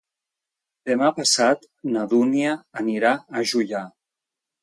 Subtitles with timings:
[0.89, 3.11] Demà passat na Dúnia anirà
[3.41, 3.83] a Juià.